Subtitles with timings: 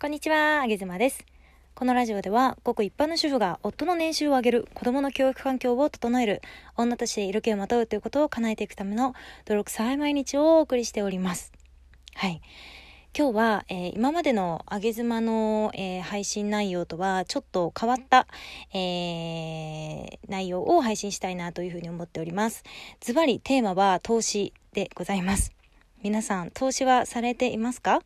[0.00, 1.26] こんにちは、あげずまです。
[1.74, 6.40] このラジオでは、ごく一般の主婦が夫の年収を上げる、子供の教育環境を整える、
[6.74, 9.12] 女として色気をまとうということを叶えていくための
[9.44, 11.52] 努力さえ毎日をお送りしております。
[12.14, 12.40] はい。
[13.14, 18.26] 今日は、えー、今までのあげ妻の、えー、配信内容とはちょっと変わった、
[18.72, 22.64] えー、内容を配信したいなというふうに思っております。
[23.00, 25.52] ズバリテーマは投資でございます。
[26.02, 28.00] 皆さん、投資はされていますか？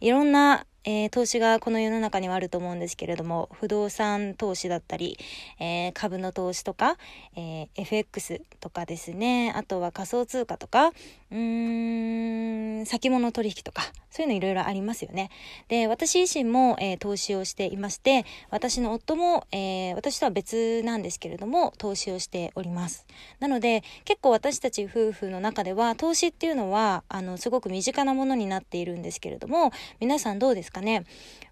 [0.00, 5.18] いろんなえー、投資がこの世の中にはあると思うんですけれども、不動産投資だったり、
[5.58, 6.96] えー、株の投資とか、
[7.34, 10.92] えー、FX とかですね、あとは仮想通貨とか、
[11.30, 15.30] うーん、先物取引とか、そういうのいろいろありますよね。
[15.68, 23.06] で、私自身も、えー、投資をしていまして、私の夫も、えー、私とは別なんですけれども、投資をしております。
[23.40, 31.04] なので、結構私たち夫婦の中では、投資っていうのは、あの、すごく身近なものになっているんですけれども、皆さんどうですかね？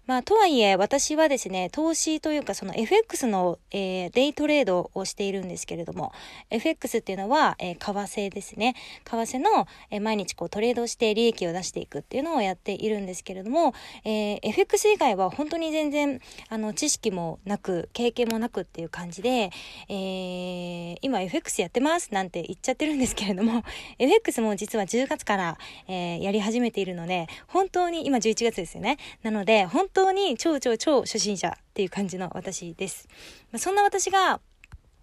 [0.07, 6.11] まあ、とはいえ、私はですね、投資というか、その FX の、えー、デイトレードをしているんですけれども、
[6.51, 8.75] FX っていうのは、えー、為替ですね。
[9.03, 19.49] 為替の、えー、毎日こうトレードして利益を出していくっていうのをやっているんですけれども、えー、FX 以外は本当に全然、あの、知識もなく、経験もなくっていう感じで、
[19.89, 23.63] えー、今 FX やってますなんて言っちゃってるんですけれども、
[23.97, 28.97] FX も実は10月から、えー、やり始めているので、本当に、今11月ですよね。
[29.23, 33.07] なので、本当に超超超初心者っていう感じの私です。
[33.51, 34.41] まあ、そんな私が、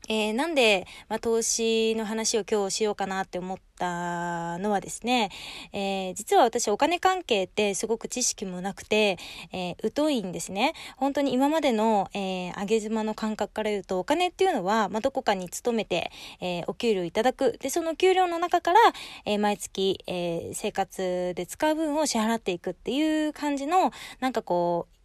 [0.09, 5.31] えー、なんで、まあ、投資の話を今日しようかなって思ったのはですね、
[5.73, 9.17] えー、実は私お金関係ってすごく知識もなくて、
[9.53, 10.73] えー、疎いんですね。
[10.97, 17.59] 本当に今までの、えー、上げ妻の感覚から言うと、お金っていうのは、まあ、どこかに勤めて、えー、お給料いただく。
[17.61, 18.81] で、その給料の中から、
[19.25, 25.02] えー、毎月、えー、生活で使う分を支払っていくっていう感じの、なんかこう、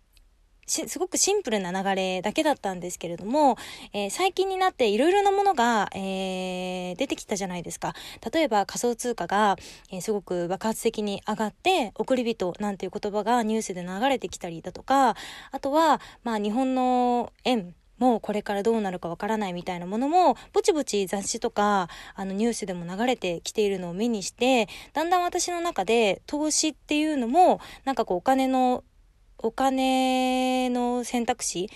[0.68, 3.58] すごくシンプルな流れだけだったんですけれども、
[3.94, 7.94] えー、最近になっていろいろなものが、えー、出てきたじゃないですか。
[8.34, 9.56] 例えば仮想通貨が、
[9.92, 15.16] えー、すごく爆発的に上がって、送り人なんていう言葉がニュースで流れてきたりだとか、
[15.52, 28.84] あとは、まあ日本の円、もうこれからどうなるかわからないみたいなものも、ぼちぼち雑誌とか、あのニュースでも流れてきているのを目にして、だんだん私の中で投資っていうのも、なんかこうお金の
[29.40, 31.70] お金の選択肢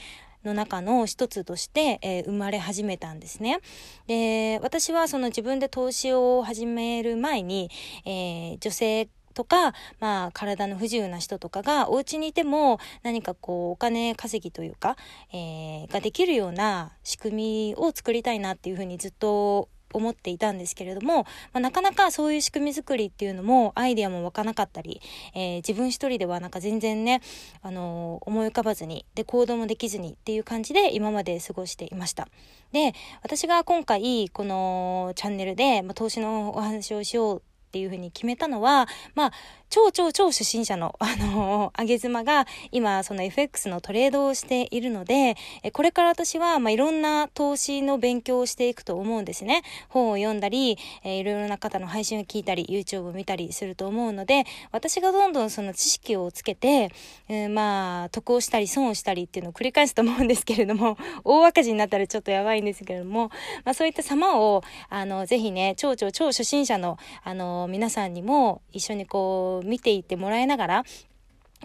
[0.43, 3.59] の中の一つとして、えー、生まれ始めたんですね。
[4.07, 7.69] で、私はその自分で投資を始める前に、
[8.05, 14.97] えー、女性とか、まあ、体の不自由な人とかがお家にいても何かこうお金稼ぎというか、
[15.31, 25.01] えー、ができるような仕組みを作りたいなっていうふうにずっと思っていたんですけれども、まあ、なかなかそういう仕組み作りっていうのもアイデアも湧かなかったり、
[25.33, 27.21] えー、自分一人ではなんか全然ね、
[27.61, 32.27] あのー、思い浮かばずに、で、行動もできずにっていう感じで今まで過ごしていました。
[32.71, 32.93] で、
[33.23, 39.31] 私が今回このチャンネルで、まあ、投資のお話をしようっていうふうに決めたのは、まあ、
[39.71, 45.37] 超超超初心者の、 あのー、上げ妻が今、その FX のトレードをしているので、
[45.71, 49.63] これから私は、まあ、いろんな投資の勉強をしていくと思うんですね。
[49.87, 54.43] 本を読んだり、え、いろいろな方の配信を聞いたり、YouTube を見たりすると思うので、
[54.73, 56.91] 私がどんどんその知識をつけて、
[57.29, 63.29] えー、まあ、得をしたり損をしたりっていうのを繰り返すと思うんですけれども、 大赤字になったらちょっとやばいんですけれども、
[63.63, 70.83] まあ、そういった様を、あの、ぜひね、超超超初心者の、あの、皆さんにも一緒にこう、見ていてもらいながら、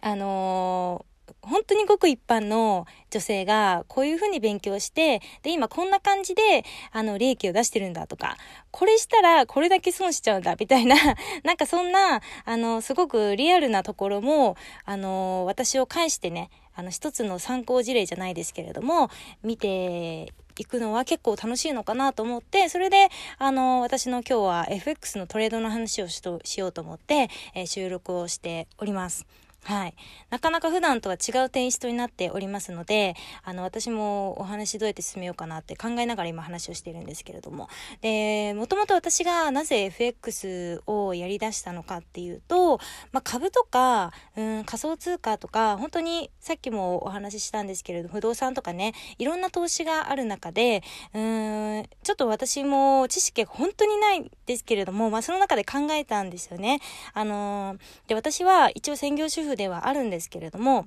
[0.03, 8.37] あのー、本当にごく一般の女性がこういうふうに勉強して、で、今こんな感じで、あの、利益を出してるんだとか、
[8.71, 10.97] これしたらこれだけ損しちゃうんだ、みたいな、
[11.45, 19.11] なんかそんな、あの、すごくリアルなところも、あの、私を介してね、あの、一つの参考事例じゃないですけれども、
[19.43, 20.33] 見て
[20.65, 23.09] 行くのは結構楽しいのかなと思って、それで、
[23.39, 29.27] あの、私の今日は FX のトレードの話をしとしようと思って、えー、収録をしております。
[29.67, 29.95] はい。
[30.31, 37.69] なかなか普段とは違うテイストになっておりますので、あの、私もお話どうやって進めようかなって考えながら今話をしているんですけれども。
[38.01, 42.79] で、もともと私がなぜ FX をやり出したのかっていうと、
[43.11, 56.79] まあ、株とか、うん、仮想通貨とか、本当にさっきもお話ししたんですけれど、不動産とかね、いろんな投資がある中で、うん、ちょっと私も知識が本当にないんですけれども、まあ、その中で考えたんですよね。
[57.15, 57.77] あの
[58.07, 60.87] で、私は一応専業主婦ではあるんですけれども、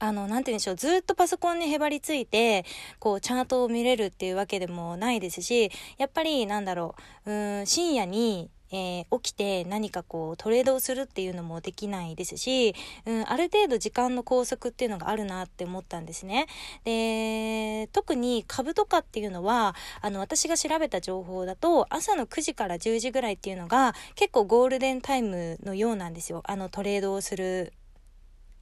[0.00, 2.64] あの、なんて言うんでしょう、ずっとパソコンにへばりついて、
[3.00, 6.94] こう、チャートを見れるっていうわけでもないですし、やっぱり、なんだろ
[7.26, 12.74] う、うん、深夜に、えー、起きて何かこうトレードをするっていうのもできないですし、
[13.06, 16.46] うん、ある程度時間の拘束っていうのがあるなって思ったんですね。
[16.84, 26.42] で、特に株とかっていうのは、あの、私が調べた情報だと、朝の9時から10時ぐらいっていうのが結構ゴールデンタイムのようなんですよ。
[26.44, 27.72] あの、トレードをする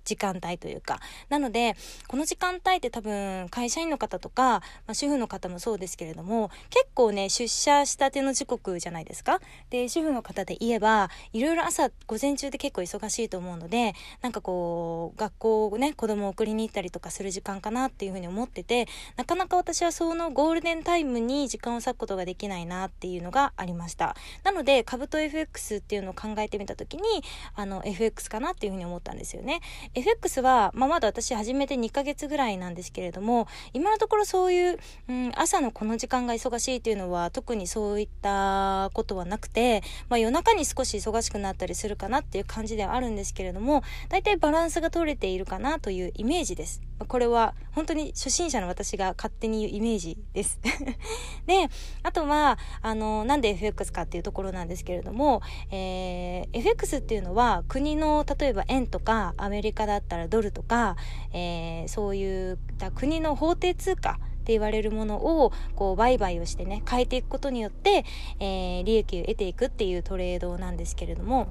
[0.06, 1.00] 時間帯というか。
[1.28, 1.76] なので、
[2.08, 9.40] この時間帯って多分会社員の方とか、まあ、主婦の方もそうですけれども、結構ね、出社したての時刻じゃないですか。
[9.68, 18.86] で、主婦の方で言えば、いろいろ朝、午前中で結構忙しいと思うので、なんかこう、学校をね、子供を送りに行ったりとかする時間かなっていうふうに思ってて、
[19.16, 24.16] なかなか私はそのゴールデンタイムに時間を割くことができないなっていうのがありました。
[24.44, 27.02] なので、株と FX っていうのを考えてみたときに、
[27.54, 29.60] あの、FX かなっていうふうに思ったんですよね。
[29.96, 34.78] FX は、まあ、まだ私始めて2ヶ月ぐらいなんですけれども、今のところそういう、
[35.08, 46.82] うん、朝のこの時間が忙しいっていうのは特にそういったことはなくて、まあ、夜中に少し忙しくなったりするかなっていう感じではあるんですけれども、大体バランスが取れているかなというイメージです。
[47.08, 50.58] これは本当に初心者の私が勝手に言うイメージです。
[51.46, 51.68] で、
[52.02, 60.96] あとは、あの、なんで FX かっていうところなんですけれども、えー、FX っていうのは国の例えば円とかアメリカだったらドルとか、
[61.32, 68.04] えー、そういった国の法定通貨って言われるものをこう売買をしてね変えていくことによって、
[68.38, 71.48] えー、利益を得ていくっていうトレードなんですけれども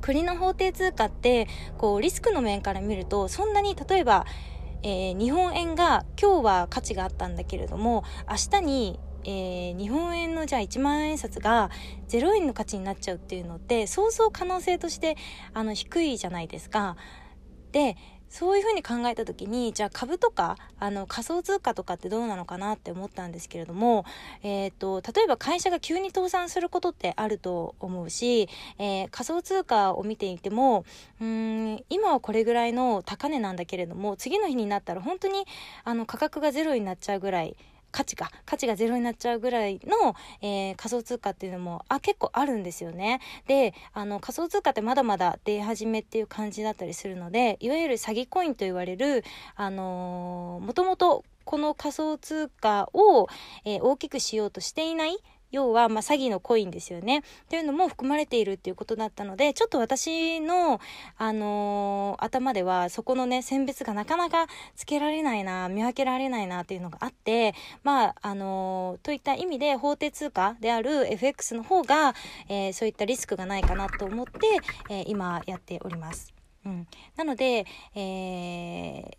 [0.00, 1.48] 国の法定通貨って
[1.78, 4.26] こうリスクの面から見るとそんなに例えば、
[4.84, 11.70] えー、日本円が今日は価値があったんだけれども明日にえー、日本円のじゃあ1万円札が
[12.08, 15.16] 0円の価値になっちゃうっていうのってそうそう可能性として
[15.54, 16.96] あの低いじゃないですか。
[17.72, 17.96] で
[18.34, 24.04] そういうふうに考えた時にじゃあ株とかあの仮想通貨とかってどうなのかなって思ったんですけれども、
[24.42, 28.48] えーと、例えば会社が急に倒産することってあると思うし、
[28.80, 30.84] えー、仮想通貨を見ていても
[31.20, 35.46] うん今はこれぐらいの高値なんだけれども次の日になったら本当に
[35.84, 37.54] あの価格がゼロになっちゃうぐらい
[37.94, 43.20] 価値が、価値がゼロになっちゃうぐらいの、えー、仮想通貨っていうのも、あ、結構あるんですよね。
[43.46, 49.22] で、あの、仮想通貨ってまだまだ出始めっていう感じだったりするので、いわゆる詐欺コインと言われる、
[49.54, 53.28] あのー、もともとこの仮想通貨を、
[53.64, 55.16] えー、大きくしようとしていない
[55.54, 57.22] 要は、ま、詐欺のコインですよね。
[57.48, 60.80] というのも含まれているっていうことだったので、ちょっと私の、
[61.16, 67.54] あのー、頭では、そこのね、選別がなかなかつけられないな、見分けられないなっていうのがあって、
[67.84, 72.16] まあ、あのー、といった意味で、法定通貨である FX の方が、
[72.48, 74.32] えー、そういったリスクがないかなと思って、
[74.90, 76.34] え今やっております。
[76.66, 76.88] うん。
[77.14, 77.64] なので、
[77.94, 79.16] えー、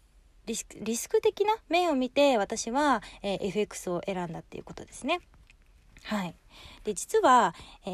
[0.48, 5.22] リスク、リスク的な面を見て私は、えー、FX を選んだっていうことですね。
[6.06, 6.36] はい。
[6.84, 7.56] で、実は、
[7.86, 7.90] え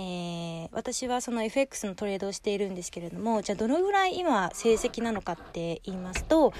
[0.65, 6.53] ー、私はその FX のトレードをしているんですけれども、じゃあどのぐらい今成績なのかって言いますと、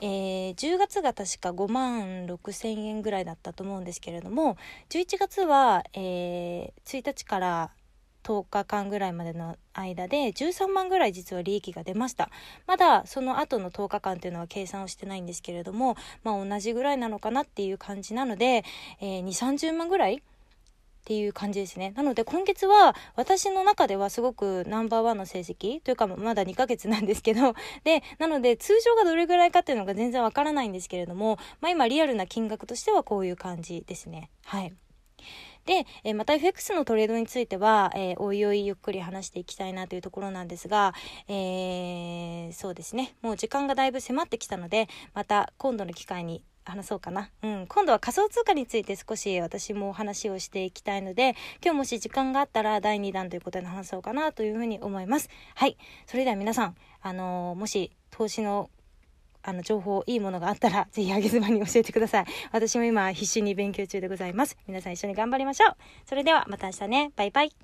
[0.00, 4.56] えー、10月が確か5万6千円ぐらいだったと思うんですけれども、
[4.88, 7.70] 11月は、えー、1日から
[8.22, 12.30] 10日間ぐらいまでの間で13万ぐらい実は利益が出ました。
[12.66, 18.64] まだその後の10日間っていうのは計算をしてないんですけれども、まあ同じぐらいなのかなっていう感じなので、
[19.02, 19.26] えー、2、
[19.58, 20.22] 30万ぐらい
[21.04, 21.92] っていう感じですね。
[21.96, 27.54] なので今月は私の中ではすごくナンバーワンの成績というかまだ2ヶ月なんですけど、
[27.84, 34.30] で、なので通常がどれぐらいかっていうのが全然わからないんですけれども、まあ今リアルな金額としてはこういう感じですね。
[34.46, 34.72] はい。
[35.66, 40.94] で、えー、また FX のトレードについては、えー、おいおいゆっくり話していきたいなというところなんですが、
[41.28, 43.14] えー、そうですね。
[43.20, 47.30] もう時間がだいぶ迫ってきたので、また今度の機会に話そうかな。
[47.42, 47.66] うん。
[47.66, 55.28] 今度は仮想通貨について少し私もお話をしていきたいので、今日もし時間があったら第2弾ということで話そうかなというふうに思います。
[55.54, 55.76] はい。
[56.06, 58.70] それでは皆さん、あのー、もし投資の
[59.46, 62.24] あの、情報、いいものがあったら、 ぜひ、あげずまに教えてください。
[62.50, 64.56] 私も今、必死に勉強中でございます。
[64.66, 65.76] 皆さん一緒に頑張りましょう。
[66.06, 67.12] それでは、また明日ね。
[67.14, 67.63] バイバイ。